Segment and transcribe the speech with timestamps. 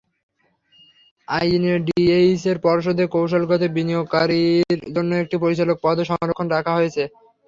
[1.27, 7.03] আইনে ডিএসইর পর্ষদে কৌশলগত বিনিয়োগকারীর জন্য একটি পরিচালক পদও সংরক্ষিত রাখা হয়েছে।